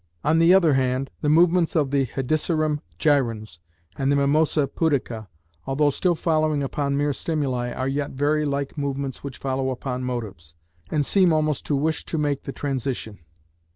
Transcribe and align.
On 0.23 0.39
the 0.39 0.51
other 0.51 0.73
hand, 0.73 1.11
the 1.21 1.29
movements 1.29 1.75
of 1.75 1.91
the 1.91 2.05
Hedysarum 2.07 2.81
gyrans 2.97 3.59
and 3.95 4.11
the 4.11 4.15
Mimosa 4.15 4.65
pudica, 4.67 5.27
although 5.67 5.91
still 5.91 6.15
following 6.15 6.63
upon 6.63 6.97
mere 6.97 7.13
stimuli, 7.13 7.71
are 7.71 7.87
yet 7.87 8.09
very 8.09 8.43
like 8.43 8.79
movements 8.79 9.23
which 9.23 9.37
follow 9.37 9.69
upon 9.69 10.03
motives, 10.03 10.55
and 10.89 11.05
seem 11.05 11.31
almost 11.31 11.67
to 11.67 11.75
wish 11.75 12.03
to 12.05 12.17
make 12.17 12.45
the 12.45 12.51
transition. 12.51 13.19